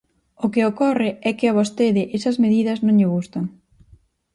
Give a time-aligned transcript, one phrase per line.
[0.43, 3.43] O que ocorre é que a vostede esas medidas non lle gustan.